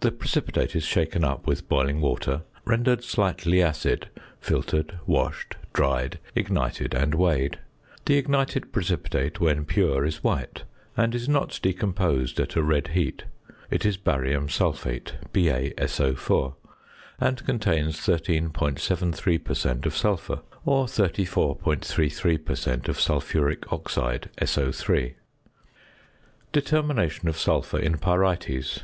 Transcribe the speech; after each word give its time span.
The 0.00 0.12
precipitate 0.12 0.76
is 0.76 0.82
shaken 0.84 1.24
up 1.24 1.46
with 1.46 1.66
boiling 1.66 2.02
water, 2.02 2.42
rendered 2.66 3.02
slightly 3.02 3.62
acid, 3.62 4.10
filtered, 4.38 4.98
washed, 5.06 5.56
dried, 5.72 6.18
ignited, 6.34 6.92
and 6.92 7.14
weighed. 7.14 7.58
The 8.04 8.18
ignited 8.18 8.74
precipitate, 8.74 9.40
when 9.40 9.64
pure, 9.64 10.04
is 10.04 10.22
white, 10.22 10.64
and 10.98 11.14
is 11.14 11.30
not 11.30 11.58
decomposed 11.62 12.38
at 12.40 12.56
a 12.56 12.62
red 12.62 12.88
heat; 12.88 13.24
it 13.70 13.86
is 13.86 13.96
barium 13.96 14.50
sulphate 14.50 15.14
(BaSO_), 15.32 16.54
and 17.18 17.46
contains 17.46 17.96
13.73 17.96 19.42
per 19.44 19.54
cent. 19.54 19.86
of 19.86 19.96
sulphur, 19.96 20.40
or 20.66 20.84
34.33 20.84 22.44
per 22.44 22.54
cent. 22.54 22.86
of 22.90 23.00
sulphuric 23.00 23.72
oxide 23.72 24.28
(SO_). 24.36 25.14
~Determination 26.52 27.28
of 27.30 27.38
Sulphur 27.38 27.78
in 27.78 27.96
Pyrites. 27.96 28.80